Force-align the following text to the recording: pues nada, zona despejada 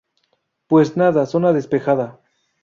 pues 0.65 0.97
nada, 0.97 1.27
zona 1.27 1.53
despejada 1.53 2.23